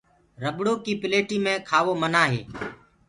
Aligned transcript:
رٻڙو 0.43 0.73
ڪيٚ 0.85 0.99
پليٽي 1.01 1.37
مي 1.45 1.53
کآوو 1.69 1.93
منآه 2.01 2.27
هي۔ 2.33 2.41